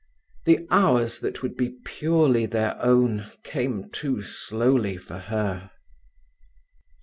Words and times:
The 0.45 0.65
hours 0.71 1.19
that 1.19 1.43
would 1.43 1.55
be 1.55 1.75
purely 1.85 2.47
their 2.47 2.75
own 2.81 3.27
came 3.43 3.91
too 3.91 4.23
slowly 4.23 4.97
for 4.97 5.19
her. 5.19 5.69